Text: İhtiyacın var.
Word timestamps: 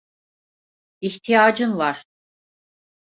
İhtiyacın 1.01 1.77
var. 1.77 2.05